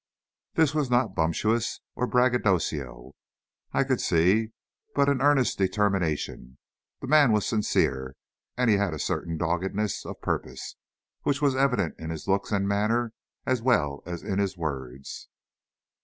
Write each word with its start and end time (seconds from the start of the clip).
This 0.55 0.73
was 0.73 0.89
not 0.89 1.13
bumptiousness 1.13 1.79
or 1.93 2.07
braggadocio, 2.07 3.11
I 3.71 3.83
could 3.83 4.01
see, 4.01 4.49
but 4.95 5.07
an 5.07 5.21
earnest 5.21 5.59
determination. 5.59 6.57
The 7.01 7.07
man 7.07 7.31
was 7.31 7.45
sincere 7.45 8.15
and 8.57 8.67
he 8.71 8.77
had 8.77 8.95
a 8.95 8.97
certain 8.97 9.37
doggedness 9.37 10.03
of 10.07 10.19
purpose, 10.19 10.75
which 11.21 11.39
was 11.39 11.55
evident 11.55 11.99
in 11.99 12.09
his 12.09 12.27
looks 12.27 12.51
and 12.51 12.67
manner 12.67 13.13
as 13.45 13.61
well 13.61 14.01
as 14.07 14.23
in 14.23 14.39
his 14.39 14.57
words. 14.57 15.29